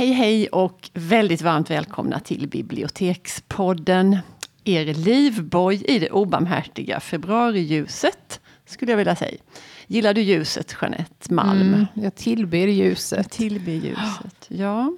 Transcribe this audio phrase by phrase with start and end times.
[0.00, 4.18] Hej hej och väldigt varmt välkomna till Bibliotekspodden.
[4.64, 9.38] Er livboj i det obarmhärtiga februariljuset, skulle jag vilja säga.
[9.86, 11.74] Gillar du ljuset, Jeanette Malm?
[11.74, 13.16] Mm, jag tillber ljuset.
[13.16, 14.92] Jag tillber ljuset, ja.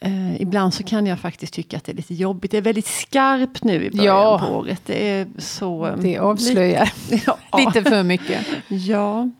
[0.00, 2.50] Eh, ibland så kan jag faktiskt tycka att det är lite jobbigt.
[2.50, 4.82] Det är väldigt skarpt nu i början ja, på året.
[4.86, 5.96] Det är så...
[5.98, 7.58] Det avslöjar lite, ja.
[7.58, 8.46] lite för mycket.
[8.68, 9.30] Ja.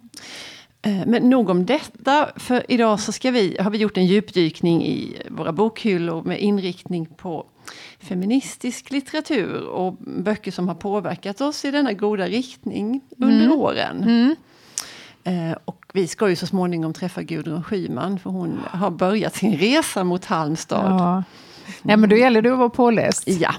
[0.88, 4.86] Eh, men nog om detta, för idag så ska vi, har vi gjort en djupdykning
[4.86, 7.46] i våra bokhyllor med inriktning på
[8.00, 13.58] feministisk litteratur och böcker som har påverkat oss i denna goda riktning under mm.
[13.58, 14.02] åren.
[14.02, 14.36] Mm.
[15.24, 19.56] Eh, och vi ska ju så småningom träffa Gudrun Schyman för hon har börjat sin
[19.56, 20.90] resa mot Halmstad.
[20.90, 21.24] Ja.
[21.82, 23.28] ja, men då gäller det att vara påläst.
[23.28, 23.54] Ja.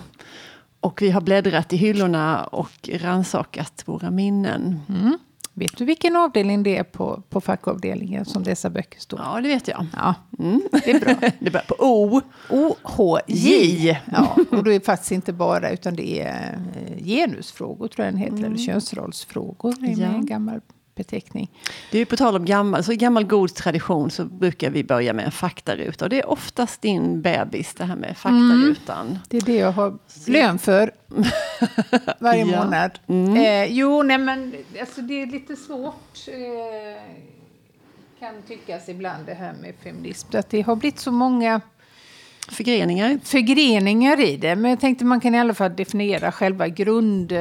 [0.80, 4.80] Och vi har bläddrat i hyllorna och ransakat våra minnen.
[4.90, 5.18] Mm.
[5.60, 9.20] Vet du vilken avdelning det är på, på fackavdelningen som dessa böcker står?
[9.20, 9.86] Ja, det vet jag.
[9.96, 10.62] Ja, mm.
[10.72, 11.16] det är bra.
[11.40, 12.22] det börjar på O.
[12.50, 14.00] O-H-J.
[14.12, 18.22] Ja, och det är faktiskt inte bara, utan det är eh, genusfrågor, tror jag den
[18.22, 18.46] heter, mm.
[18.46, 19.76] eller könsrollsfrågor.
[19.80, 20.08] Det är ja.
[20.08, 20.62] en gammal
[21.00, 21.50] beteckning.
[21.92, 25.26] Det är på tal om gammal, så gammal god tradition så brukar vi börja med
[25.26, 26.06] en faktaruta.
[26.06, 29.08] Och det är oftast din bebis, det här med faktarutan.
[29.08, 30.92] Mm, det är det jag har lön för
[32.20, 32.64] varje ja.
[32.64, 33.00] månad.
[33.08, 33.36] Mm.
[33.36, 36.28] Eh, jo, nej men alltså det är lite svårt.
[36.28, 37.02] Eh,
[38.20, 40.38] kan tyckas ibland det här med feminism.
[40.38, 41.62] Att det har blivit så många
[42.48, 43.20] förgreningar.
[43.24, 44.56] förgreningar i det.
[44.56, 47.32] Men jag tänkte man kan i alla fall definiera själva grund...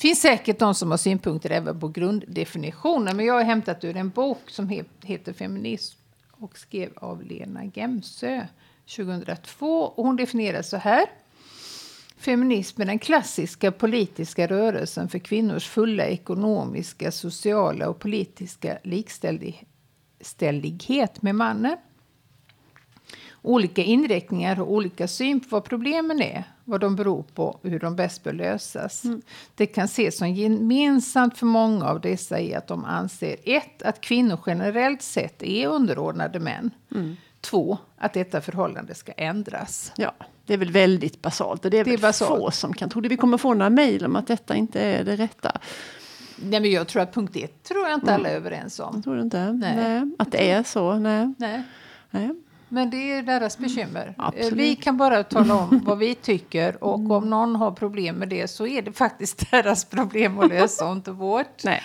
[0.00, 3.16] Det finns säkert de som har synpunkter även på grunddefinitionen.
[3.16, 5.98] Men jag har hämtat ur en bok som heter Feminism
[6.30, 8.46] och skrev av Lena Gemsö
[8.96, 9.82] 2002.
[9.82, 11.06] Och hon definierar så här.
[12.16, 21.34] Feminism är den klassiska politiska rörelsen för kvinnors fulla ekonomiska, sociala och politiska likställighet med
[21.34, 21.76] mannen.
[23.42, 27.78] Olika inriktningar har olika syn på vad problemen är, vad de beror på och hur
[27.78, 29.04] de bäst bör lösas.
[29.04, 29.22] Mm.
[29.54, 34.00] Det kan ses som gemensamt för många av dessa är att de anser ett, att
[34.00, 36.70] kvinnor generellt sett är underordnade män.
[36.94, 37.16] Mm.
[37.40, 39.92] Två, att detta förhållande ska ändras.
[39.96, 40.14] Ja,
[40.46, 41.64] det är väl väldigt basalt.
[41.64, 42.40] Och det är, det är väl basalt.
[42.40, 43.08] få som kan tro det.
[43.08, 45.60] Vi kommer få några mejl om att detta inte är det rätta.
[46.36, 48.20] Nej, men jag tror att punkt ett tror jag inte mm.
[48.20, 48.92] alla är överens om.
[48.94, 49.52] Jag tror inte.
[49.52, 49.76] Nej.
[49.76, 50.10] Nej.
[50.18, 51.34] Att det är så, nej.
[51.38, 51.62] nej.
[52.10, 52.30] nej.
[52.72, 54.14] Men det är deras bekymmer.
[54.18, 57.10] Mm, vi kan bara tala om vad vi tycker och mm.
[57.10, 60.92] om någon har problem med det så är det faktiskt deras problem att lösa och
[60.96, 61.64] inte vårt.
[61.64, 61.82] Nej.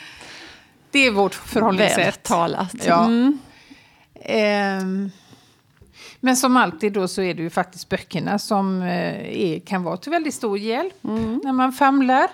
[0.91, 2.07] Det är vårt förhållningssätt.
[2.07, 2.75] Väl talat.
[2.85, 3.06] Ja.
[3.06, 3.40] Mm.
[4.81, 5.12] Um,
[6.19, 9.97] men som alltid då så är det ju faktiskt böckerna som eh, är, kan vara
[9.97, 11.41] till väldigt stor hjälp mm.
[11.44, 12.28] när man famlar.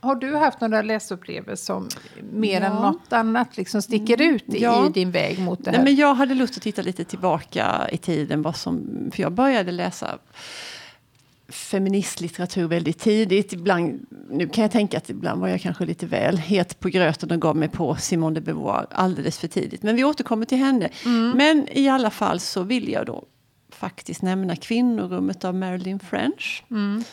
[0.00, 1.88] Har du haft några läsupplevelser som
[2.32, 2.66] mer ja.
[2.66, 4.86] än något annat liksom sticker ut i, ja.
[4.86, 5.78] i din väg mot det här?
[5.78, 8.42] Nej, men jag hade lust att titta lite tillbaka i tiden.
[8.42, 10.18] Vad som, för jag började läsa
[11.48, 13.52] feministlitteratur väldigt tidigt.
[13.52, 17.30] Ibland, nu kan jag tänka att ibland var jag kanske lite väl het på gröten
[17.30, 19.82] och gav mig på Simone de Beauvoir alldeles för tidigt.
[19.82, 20.88] Men vi återkommer till henne.
[21.04, 21.30] Mm.
[21.30, 23.24] Men i alla fall så vill jag då
[23.70, 26.64] faktiskt nämna Kvinnorummet av Marilyn French.
[26.70, 27.04] Mm.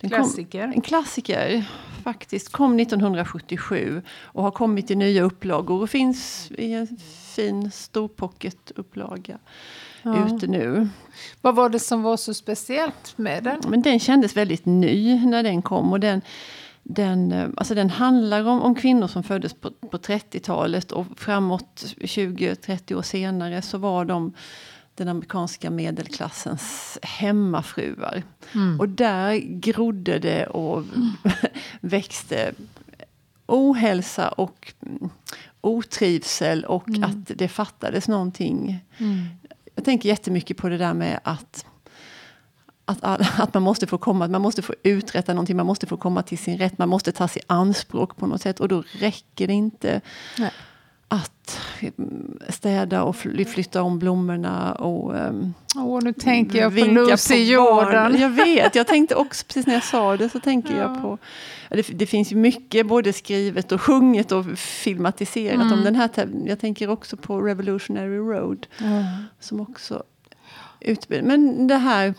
[0.00, 0.62] Klassiker.
[0.62, 1.64] Kom, en klassiker,
[2.04, 2.52] faktiskt.
[2.52, 6.98] Kom 1977 och har kommit i nya upplagor och finns i en
[7.34, 9.38] fin storpocketupplaga
[10.02, 10.26] ja.
[10.26, 10.88] ute nu.
[11.40, 13.60] Vad var det som var så speciellt med den?
[13.68, 15.92] Men den kändes väldigt ny när den kom.
[15.92, 16.22] Och den,
[16.82, 21.94] den, eh, alltså den handlar om, om kvinnor som föddes på, på 30-talet och framåt
[22.00, 24.32] 20-30 år senare så var de
[24.96, 28.22] den amerikanska medelklassens hemmafruar.
[28.54, 28.80] Mm.
[28.80, 31.10] Och där grodde det och mm.
[31.80, 32.52] växte
[33.46, 34.72] ohälsa och
[35.60, 37.04] otrivsel och mm.
[37.04, 38.84] att det fattades någonting.
[38.98, 39.24] Mm.
[39.74, 41.66] Jag tänker jättemycket på det där med att
[42.84, 43.00] att,
[43.40, 46.38] att man måste få komma, man måste få uträtta någonting, man måste få komma till
[46.38, 48.60] sin rätt, man måste tas i anspråk på något sätt.
[48.60, 50.00] Och då räcker det inte
[50.38, 50.52] Nej.
[51.08, 51.60] Att
[52.48, 58.20] städa och flytta om blommorna och um, Åh, nu tänker jag på Lucy Jordan.
[58.20, 60.82] Jag vet, jag tänkte också precis när jag sa det så tänker ja.
[60.82, 61.18] jag på
[61.70, 65.72] det, det, finns ju mycket både skrivet och sjunget och filmatiserat mm.
[65.72, 66.10] om den här
[66.46, 68.66] Jag tänker också på Revolutionary Road.
[68.80, 69.04] Mm.
[69.40, 70.02] Som också
[70.80, 71.28] utbildar.
[71.28, 72.14] Men det här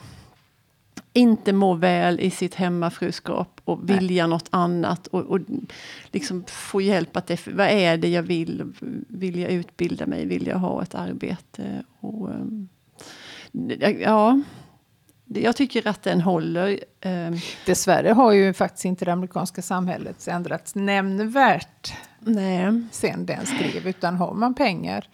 [1.17, 4.29] inte må väl i sitt hemmafruskap och vilja Nej.
[4.29, 5.07] något annat.
[5.07, 5.39] Och, och
[6.11, 8.73] liksom få hjälp att det, vad är det jag vill?
[9.07, 10.25] Vill jag utbilda mig?
[10.25, 11.83] Vill jag ha ett arbete?
[11.99, 12.69] Och, um,
[13.99, 14.41] ja,
[15.25, 16.79] jag tycker att den håller.
[17.05, 22.81] Um, Dessvärre har ju faktiskt inte det amerikanska samhället ändrats nämnvärt Nej.
[22.91, 23.87] sen den skrev.
[23.87, 25.09] Utan har man pengar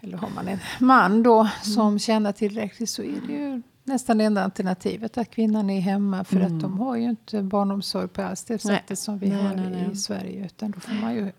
[0.00, 4.24] eller har man en man då som tjänar tillräckligt så är det ju nästan det
[4.24, 6.56] enda alternativet att kvinnan är hemma för Mm.
[6.56, 8.76] att de har ju inte barnomsorg på alls det Nej.
[8.76, 9.88] sättet som vi Nej, har nej, nej.
[9.92, 11.32] i Sverige utan då får man ju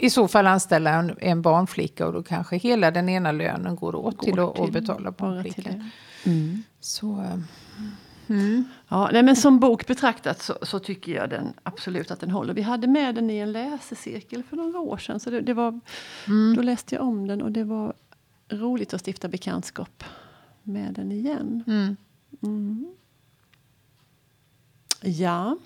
[0.00, 3.94] i så fall anställa en, en barnflicka och då kanske hela den ena lönen går
[3.94, 5.90] åt Går till att betala barnflickan.
[6.26, 6.62] Mm.
[6.80, 7.38] Så, eh,
[8.26, 8.64] mm.
[8.88, 12.54] Ja, nej, men som bok betraktat så, så tycker jag den absolut att den håller.
[12.54, 15.20] Vi hade med den i en läsecirkel för några år sedan.
[15.20, 15.80] Så det, det var,
[16.26, 16.56] Mm.
[16.56, 17.92] Då läste jag om den och det var
[18.48, 20.04] roligt att stifta bekantskap
[20.68, 21.64] med den igen.
[21.66, 21.96] Mm.
[22.42, 22.94] Mm.
[25.02, 25.56] Ja.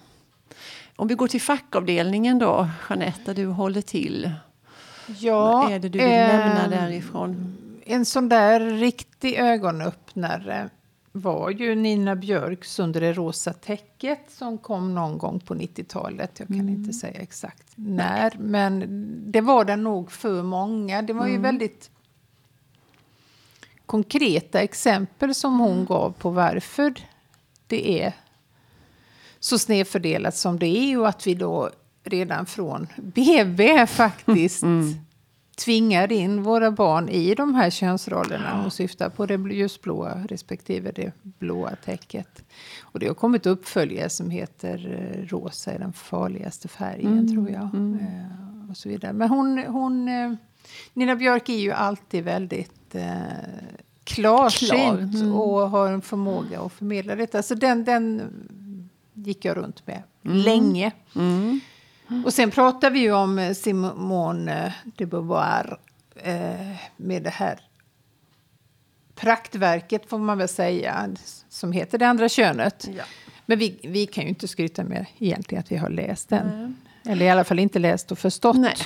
[0.97, 4.31] Om vi går till fackavdelningen då, Jeanette, där du håller till.
[5.19, 7.57] Ja, Vad är det du vill eh, lämna därifrån?
[7.87, 10.71] En sån där riktig ögonöppnare
[11.13, 16.31] var ju Nina Björks Under det rosa täcket som kom någon gång på 90-talet.
[16.39, 16.69] Jag kan Mm.
[16.75, 18.85] inte säga exakt när, men
[19.33, 21.03] det var den nog för många.
[21.03, 21.43] Det var ju Mm.
[21.43, 21.91] väldigt
[23.93, 25.67] konkreta exempel som Mm.
[25.67, 26.95] hon gav på varför
[27.67, 28.13] det är
[29.41, 31.71] så snedfördelat som det är och att vi då
[32.05, 34.95] redan från BB faktiskt Mm.
[35.65, 38.63] tvingar in våra barn i de här könsrollerna.
[38.63, 42.45] Hon syftar på det ljusblåa respektive det blåa täcket.
[42.83, 44.77] Och det har kommit uppföljare som heter
[45.17, 47.75] eh, Rosa är den farligaste färgen, Mm, tror jag.
[47.75, 47.99] mm.
[48.01, 49.13] Eh, och så vidare.
[49.13, 50.33] Men hon, hon, eh,
[50.95, 53.23] Nina Björk är ju alltid väldigt eh,
[54.05, 55.35] klarsynt Klar, mm.
[55.35, 57.43] och har en förmåga att förmedla detta.
[57.43, 58.31] Så den, den
[59.15, 60.39] gick jag runt med Mm.
[60.39, 60.93] länge.
[61.17, 61.61] Mm.
[62.25, 65.79] Och sen pratar vi ju om eh, Simone de Beauvoir
[66.17, 67.61] eh, med det här
[69.15, 71.09] praktverket får man väl säga,
[71.49, 72.89] som heter Det andra könet.
[72.97, 73.05] Ja.
[73.47, 76.75] Men vi, vi kan ju inte skryta med egentligen att vi har läst den.
[77.03, 77.13] Nej.
[77.13, 78.57] Eller i alla fall inte läst och förstått.
[78.57, 78.77] Nej.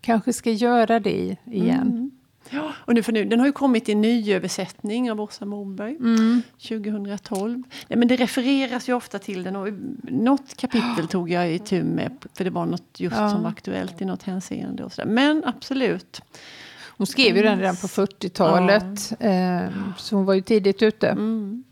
[0.00, 1.80] Kanske ska göra det igen.
[1.80, 2.10] Mm.
[2.50, 6.42] Ja, och nu, för nu, den har ju kommit i nyöversättning av Åsa Moberg Mm.
[6.68, 7.62] 2012.
[7.88, 9.68] Nej, men det refereras ju ofta till den och
[10.02, 13.30] något kapitel tog jag i tur med för det var något just Ja.
[13.30, 14.84] som var aktuellt i något hänseende.
[14.84, 15.08] Och så där.
[15.10, 16.20] Men absolut.
[16.98, 19.12] Hon skrev ju den redan på 40-talet.
[19.20, 21.08] Eh, så hon var ju tidigt ute.
[21.08, 21.64] Mm.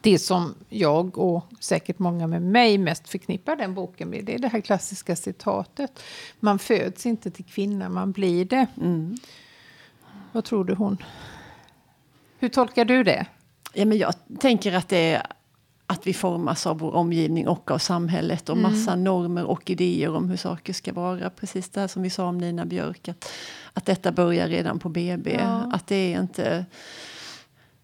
[0.00, 4.38] Det som jag och säkert många med mig mest förknippar den boken med det är
[4.38, 6.02] det här klassiska citatet.
[6.40, 8.66] Man föds inte till kvinna, man blir det.
[8.80, 9.16] Mm.
[10.34, 10.96] Vad tror du hon?
[12.38, 13.26] Hur tolkar du det?
[13.74, 15.26] Ja, men jag tänker att det är
[15.86, 20.30] att vi formas av vår omgivning och av samhället och massa normer och idéer om
[20.30, 21.30] hur saker ska vara.
[21.30, 23.08] Precis det här som vi sa om Nina Björk.
[23.08, 23.32] Att,
[23.72, 25.34] att detta börjar redan på BB.
[25.34, 25.70] Ja.
[25.72, 26.66] Att det är inte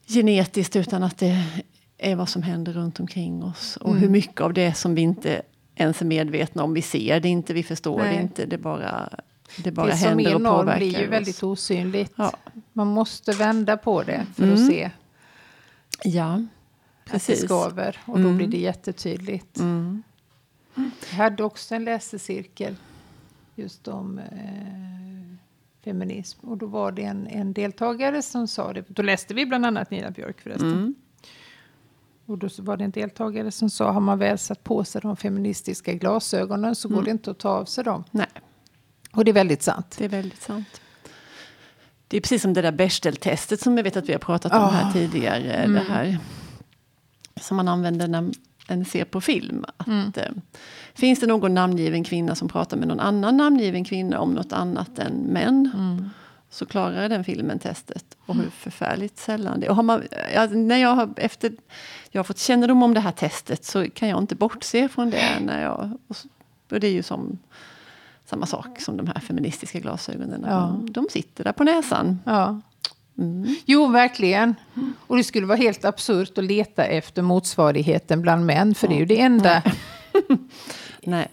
[0.06, 1.44] genetiskt utan att det
[1.98, 3.76] är vad som händer runt omkring oss.
[3.76, 5.42] Och hur mycket av det som vi inte
[5.74, 6.74] ens är medvetna om.
[6.74, 8.16] Vi ser det inte, vi förstår Nej.
[8.16, 8.46] det inte.
[8.46, 9.08] Det bara,
[9.58, 11.12] det bara det som händer är och norm påverkar blir ju oss.
[11.12, 12.12] väldigt osynligt.
[12.16, 12.32] Ja.
[12.72, 14.54] Man måste vända på det för Mm.
[14.54, 14.90] att se
[16.04, 16.40] Ja, att
[17.04, 17.44] det precis.
[17.44, 17.98] skaver.
[18.06, 18.36] Och då Mm.
[18.36, 19.58] blir det jättetydligt.
[19.58, 20.02] Mm.
[20.74, 22.76] Jag hade också en läsecirkel
[23.54, 25.36] just om eh,
[25.84, 26.48] feminism.
[26.48, 28.84] Och då var det en, en deltagare som sa det.
[28.88, 30.72] Då läste vi bland annat Nina Björk förresten.
[30.72, 30.94] Mm.
[32.26, 35.16] Och då var det en deltagare som sa har man väl satt på sig de
[35.16, 36.96] feministiska glasögonen så Mm.
[36.96, 38.04] går det inte att ta av sig dem.
[38.10, 38.26] Nej.
[39.12, 39.94] Och det är väldigt sant.
[39.98, 40.80] Det är väldigt sant.
[42.08, 44.58] Det är precis som det där Bechdel-testet som jag vet att vi har pratat om
[44.58, 44.68] Ah.
[44.70, 45.66] här tidigare.
[45.66, 46.18] Det här
[47.40, 48.30] som man använder när
[48.68, 49.64] en ser på film.
[49.76, 50.12] Att, Mm.
[50.16, 50.30] eh,
[50.94, 54.98] finns det någon namngiven kvinna som pratar med någon annan namngiven kvinna om något annat
[54.98, 56.10] än män Mm.
[56.50, 58.04] så klarar den filmen testet.
[58.26, 60.02] Och hur förfärligt sällan det och har man,
[60.50, 61.52] när jag har, efter
[62.10, 65.40] jag har fått kännedom om det här testet så kan jag inte bortse från det.
[65.40, 66.16] När jag, och,
[66.70, 67.38] och det är ju som
[68.30, 70.44] samma sak som de här feministiska glasögonen.
[70.48, 70.80] Ja.
[70.90, 72.20] De, sitter där på näsan.
[72.24, 72.60] Ja.
[73.18, 73.56] Mm.
[73.64, 74.54] Jo, verkligen.
[75.06, 78.74] Och det skulle vara helt absurt att leta efter motsvarigheten bland män.
[78.74, 79.62] För det är ju det enda.
[81.02, 81.28] Nej.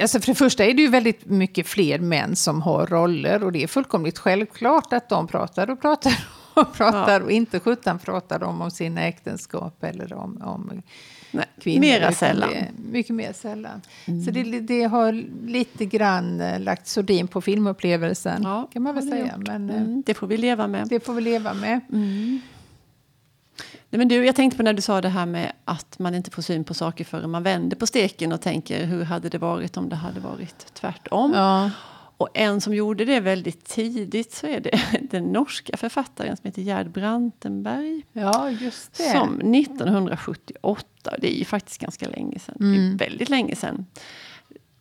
[0.00, 3.44] Alltså för det första är det ju väldigt mycket fler män som har roller.
[3.44, 7.20] Och det är fullkomligt självklart att de pratar och pratar och pratar.
[7.20, 10.82] Och inte sjutton pratar de om sina äktenskap eller om, om
[11.30, 11.46] Nej.
[11.60, 11.80] kvinnor.
[11.80, 12.50] Mera sällan.
[12.50, 13.80] det Mycket mer sällan.
[14.24, 15.12] Så det, det har
[15.46, 18.42] lite grann eh, lagt sordin på filmupplevelsen.
[18.42, 19.34] Ja, kan man väl säga.
[19.46, 20.88] Men eh, Mm, det får vi leva med.
[20.88, 21.80] det får vi leva med.
[23.90, 26.30] Nej, men du, jag tänkte på när du sa det här med att man inte
[26.30, 29.76] får syn på saker förrän man vänder på steken och tänker hur hade det varit
[29.76, 31.32] om det hade varit tvärtom.
[31.34, 31.70] Ja.
[32.16, 34.80] Och en som gjorde det väldigt tidigt så är det
[35.10, 38.02] den norska författaren som heter Gerd Brantenberg.
[38.12, 39.02] ja, just det.
[39.12, 42.96] Som 1978, det är ju faktiskt ganska länge sedan, Mm.
[42.96, 43.86] väldigt länge sedan,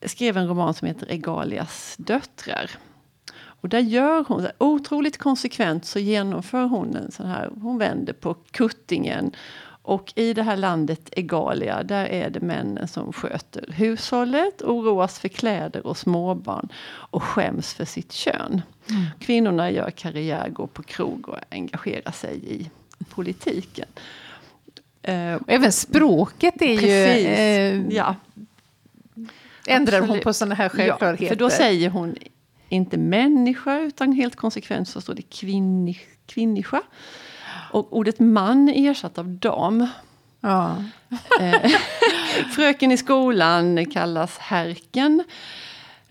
[0.05, 2.71] skrev en roman som heter Egalias döttrar.
[3.35, 8.33] och där gör hon, otroligt konsekvent så genomför hon en sån här, hon vänder på
[8.33, 9.31] kuttingen.
[9.85, 15.27] Och i det här landet Egalia, där är det männen som sköter hushållet, oroas för
[15.27, 18.61] kläder och småbarn och skäms för sitt kön.
[18.89, 19.05] Mm.
[19.19, 22.69] Kvinnorna gör karriär, går på krog och engagerar sig i
[23.09, 23.87] politiken.
[25.07, 27.29] Uh, Även språket är precis, ju...
[27.29, 28.15] Eh, ja.
[29.67, 30.09] Ändrar Absolut.
[30.09, 31.25] hon på sådana här självklarheter?
[31.25, 32.15] Ja, för då säger hon
[32.69, 36.81] inte människa, utan helt konsekvent så står det kvinni, kvinniska.
[37.73, 39.87] Och ordet man är ersatt av dam.
[40.41, 40.83] Ja.
[41.39, 41.71] Eh,
[42.55, 45.23] fröken i skolan kallas härken.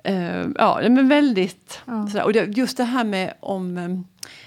[0.09, 1.81] Uh, ja, men väldigt...
[1.85, 2.07] Ja.
[2.07, 2.25] Sådär.
[2.25, 3.78] Och just det här med om...
[3.78, 3.88] Eh,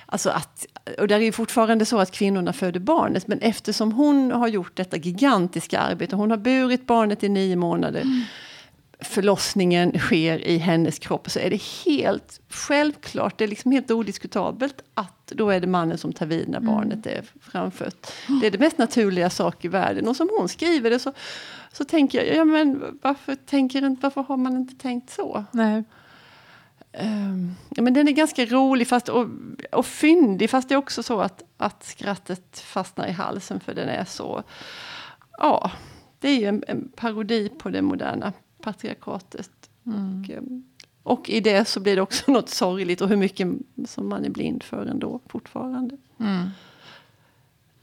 [0.05, 0.65] alltså att,
[0.99, 3.27] och där är fortfarande så att kvinnorna föder barnet.
[3.27, 6.15] Men eftersom hon har gjort detta gigantiska arbete.
[6.15, 8.01] Hon har burit barnet i nio månader.
[8.01, 8.21] Mm
[8.99, 14.83] förlossningen sker i hennes kropp så är det helt självklart, det är liksom helt odiskutabelt
[14.93, 16.75] att då är det mannen som tar vid när mm.
[16.75, 18.13] barnet är framfött.
[18.41, 20.07] Det är det mest naturliga sak i världen.
[20.07, 21.13] Och som hon skriver det så,
[21.71, 25.45] så tänker jag, ja men varför, tänker, varför har man inte tänkt så?
[25.51, 25.83] Nej.
[27.01, 29.27] Um, ja, men den är ganska rolig fast, och,
[29.71, 33.89] och fyndig, fast det är också så att, att skrattet fastnar i halsen för den
[33.89, 34.43] är så...
[35.37, 35.71] Ja,
[36.19, 39.69] det är ju en, en parodi på det moderna patriarkatet.
[39.85, 40.21] Mm.
[40.21, 40.63] Och, ehm,
[41.05, 43.47] och, i det så blir det också något sorgligt och hur mycket
[43.85, 45.97] som man är blind för ändå fortfarande.
[46.19, 46.49] Mm.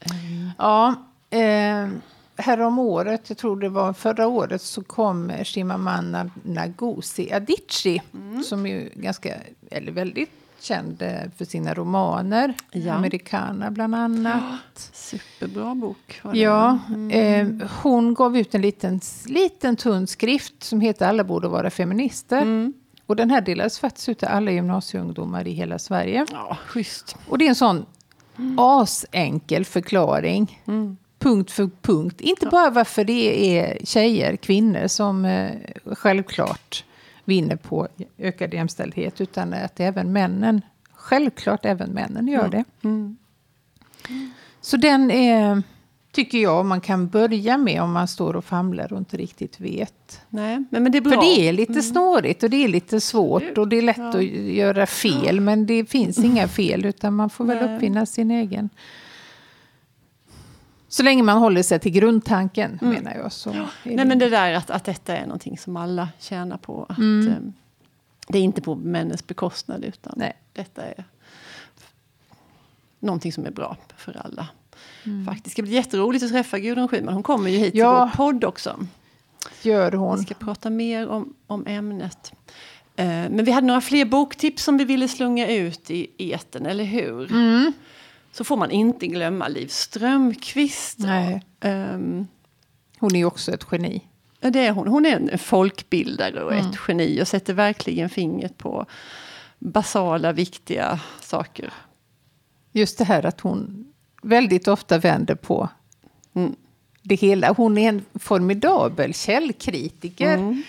[0.01, 0.51] Mm.
[0.59, 0.95] Ja,
[1.31, 1.89] eh,
[2.37, 8.43] härom året, jag tror det var förra året, så kom Shimamanda Ngozi Adichie, mm.
[8.43, 9.37] som är ganska,
[9.71, 12.55] eller väldigt känd eh, för sina romaner.
[12.73, 12.93] Ja.
[12.93, 14.43] Americana bland annat.
[14.43, 14.59] Ja,
[14.93, 16.21] superbra bok.
[16.33, 17.61] Ja, mm.
[17.61, 22.43] eh, hon gav ut en liten, liten tunn skrift som heter Alla borde vara feminister.
[22.43, 22.73] Mm.
[23.13, 26.27] Och den här delades faktiskt ut till alla gymnasieungdomar i hela Sverige.
[26.31, 27.17] Ja, schysst.
[27.29, 27.87] Och det är en sån
[28.39, 28.59] mm.
[28.59, 30.63] asenkel förklaring.
[30.67, 30.97] Mm.
[31.19, 32.21] Punkt för punkt.
[32.21, 32.51] Inte ja.
[32.51, 35.51] bara varför det är tjejer, kvinnor som eh,
[35.85, 36.85] självklart
[37.25, 37.89] vinner på
[38.19, 42.65] ökad jämställdhet utan att även männen, självklart även männen gör det.
[42.85, 43.17] Mm.
[44.61, 45.63] Så den är,
[46.13, 50.21] tycker jag man kan börja med om man står och famlar och inte riktigt vet.
[50.29, 51.13] Nej, men, men det är bra.
[51.13, 51.83] För det är lite mm.
[51.83, 54.09] snårigt och det är lite svårt och det är lätt ja.
[54.09, 57.75] att göra fel men det finns inga fel utan man får väl Nej.
[57.75, 58.71] uppfinna sin egen.
[60.89, 62.95] Så länge man håller sig till grundtanken, mm.
[62.95, 63.33] menar jag.
[63.33, 64.05] Så Nej, det...
[64.05, 66.87] men det där att, att detta är någonting som alla tjänar på.
[66.89, 67.29] Att, mm.
[67.29, 67.53] um,
[68.29, 70.33] det är inte på männens bekostnad, utan Nej.
[70.53, 71.05] detta är
[72.99, 74.49] någonting som är bra för alla.
[75.05, 75.27] Mm.
[75.27, 75.45] Faktiskt.
[75.45, 77.15] Det ska bli jätteroligt att träffa Gudrun Schyman.
[77.15, 78.11] Hon kommer ju hit ja.
[78.11, 78.87] till vår podd också.
[79.63, 80.17] Gör hon.
[80.19, 82.33] Vi ska prata mer om, om ämnet.
[83.01, 86.85] Uh, men vi hade några fler boktips som vi ville slunga ut i eten, eller
[86.85, 87.31] hur?
[87.31, 87.73] Mm
[88.33, 90.99] så får man inte glömma Liv Strömquist.
[90.99, 91.45] Nej.
[91.61, 92.27] Um,
[92.99, 94.01] hon är också ett geni.
[94.41, 94.89] Det är hon.
[94.89, 96.67] Hon är en folkbildare och mm.
[96.67, 98.87] ett geni och sätter verkligen fingret på
[99.59, 101.73] basala, viktiga saker.
[102.73, 103.92] Just det här att hon
[104.23, 105.69] väldigt ofta vänder på
[106.35, 106.55] mm.
[107.03, 107.53] det hela.
[107.53, 110.35] Hon är en formidabel källkritiker.
[110.35, 110.63] Mm.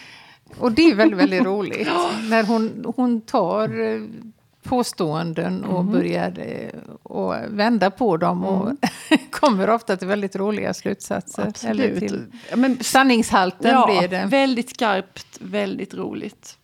[0.58, 1.88] Och det är väldigt, väldigt roligt.
[2.30, 4.02] När hon, hon tar eh,
[4.64, 5.94] påståenden och mm.
[5.94, 8.78] börjar eh, och vända på dem och mm.
[9.30, 11.48] kommer ofta till väldigt roliga slutsatser.
[11.48, 11.86] Absolut.
[11.86, 14.26] Eller till Men, sanningshalten ja, blir det.
[14.26, 16.58] Väldigt skarpt, väldigt roligt.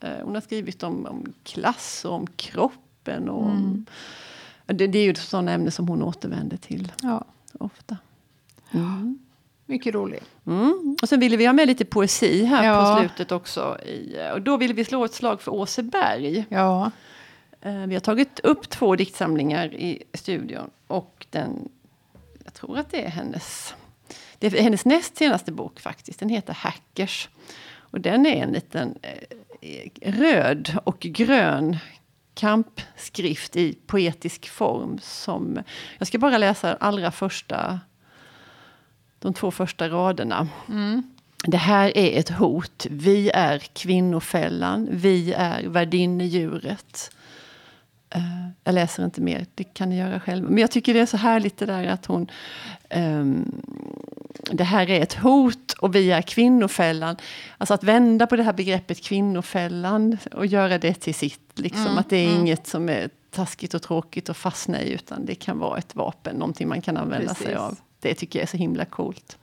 [0.00, 3.28] Eh, hon har skrivit om, om klass och om kroppen.
[3.28, 3.56] Och mm.
[3.56, 3.86] om,
[4.72, 7.24] det, det, är ju sådana ämnen som hon återvänder till ja.
[7.58, 7.96] ofta.
[8.70, 9.18] Mm.
[9.66, 10.24] Mycket roligt.
[10.46, 10.96] Mm.
[11.02, 12.94] Och sen ville vi ha med lite poesi här ja.
[12.94, 13.78] på slutet också.
[13.80, 16.44] I, och då ville vi slå ett slag för Åseberg.
[16.48, 16.90] Ja.
[17.60, 20.70] Eh, vi har tagit upp två diktsamlingar i studion.
[20.86, 21.68] Och den,
[22.44, 23.74] jag tror att det är hennes,
[24.38, 26.18] det är hennes näst senaste bok faktiskt.
[26.18, 27.28] Den heter Hackers.
[27.74, 31.76] Och den är en liten eh, röd och grön
[32.34, 34.98] kampskrift i poetisk form.
[35.02, 35.62] Som,
[35.98, 37.80] jag ska bara läsa allra första,
[39.18, 40.48] de två första raderna.
[40.68, 41.02] Mm.
[41.46, 42.86] Det här är ett hot.
[42.90, 44.88] Vi är kvinnofällan.
[44.90, 47.10] Vi är värdinnedjuret.
[48.16, 50.48] Uh, jag läser inte mer, det kan ni göra själva.
[50.48, 52.30] Men jag tycker det är så härligt det där att hon...
[52.90, 53.62] Um,
[54.52, 57.16] det här är ett hot och vi är kvinnofällan.
[57.58, 61.58] Alltså att vända på det här begreppet kvinnofällan och göra det till sitt.
[61.58, 61.86] Liksom.
[61.86, 62.40] Mm, att det är mm.
[62.40, 66.36] inget som är taskigt och tråkigt att fastna i utan det kan vara ett vapen,
[66.36, 67.46] någonting man kan använda Precis.
[67.46, 67.78] sig av.
[68.00, 69.38] Det tycker jag är så himla coolt.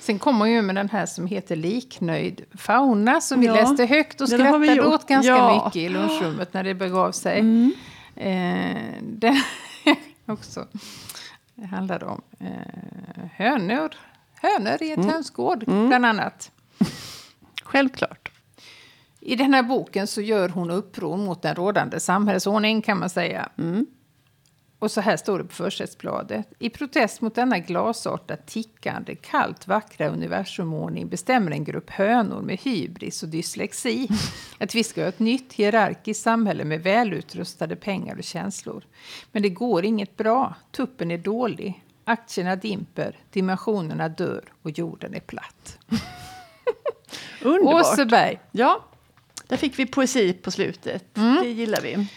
[0.00, 3.54] Sen kommer ju med den här som heter Liknöjd fauna som vi Ja.
[3.54, 5.64] läste högt och skrattade åt ganska Ja.
[5.64, 7.40] mycket i lunchrummet när det begav sig.
[7.40, 7.72] Mm.
[8.16, 9.42] Eh, det
[10.26, 10.66] också.
[11.54, 13.90] Det handlade om eh, hönor.
[14.42, 15.10] Hönor i ett Mm.
[15.10, 16.50] hönsgård, bland annat.
[17.62, 18.32] Självklart.
[19.20, 23.48] I den här boken så gör hon uppror mot den rådande samhällsordning kan man säga.
[24.78, 26.48] Och så här står det på försättsbladet.
[26.58, 33.22] I protest mot denna glasartat tickande, kallt vackra universumordning bestämmer en grupp hönor med hybris
[33.22, 34.08] och dyslexi
[34.58, 38.84] att vi ska ha ett nytt hierarkiskt samhälle med välutrustade pengar och känslor.
[39.32, 40.54] Men det går inget bra.
[40.72, 41.84] Tuppen är dålig.
[42.08, 45.78] Aktierna dimper, dimensionerna dör och jorden är platt.
[47.42, 47.86] Underbart.
[47.86, 48.40] Åseberg.
[48.50, 48.84] Ja,
[49.46, 51.16] där fick vi poesi på slutet.
[51.16, 51.42] Mm.
[51.42, 52.08] Det gillar vi.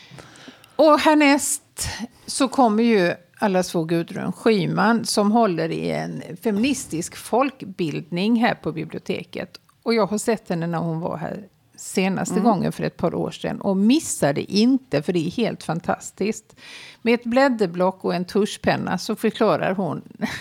[0.76, 1.90] Och härnäst
[2.26, 8.72] så kommer ju allas vår Gudrun Schyman som håller i en feministisk folkbildning här på
[8.72, 9.60] biblioteket.
[9.84, 11.48] Och jag har sett henne när hon var här
[11.82, 16.56] senaste gången för ett par år sedan och missade inte för det är helt fantastiskt.
[17.02, 20.02] Med ett blädderblock och en tuschpenna så förklarar hon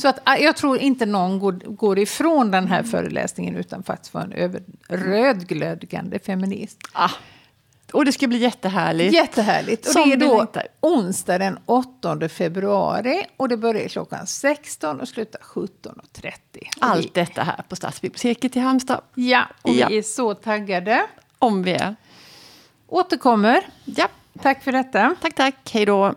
[0.00, 4.14] Så att, ah, jag tror inte någon går, går ifrån den här föreläsningen utan faktiskt
[4.14, 6.78] var en över, rödglödgande feminist.
[6.92, 7.10] Ah.
[7.92, 9.14] Och det ska bli jättehärligt.
[9.14, 9.86] Jättehärligt.
[9.86, 10.66] Och Som det är då längtar.
[10.80, 16.32] onsdag den 8 februari och det börjar klockan 16 och slutar 17.30.
[16.76, 19.00] Och Allt detta här på Stadsbiblioteket i Halmstad.
[19.14, 19.88] Ja, och Ja.
[19.88, 21.06] vi är så taggade.
[21.38, 21.96] Om vi är.
[22.86, 23.66] Återkommer.
[23.84, 24.08] Ja,
[24.42, 25.14] Tack för detta.
[25.20, 25.54] tack, tack.
[25.72, 26.14] Hej då.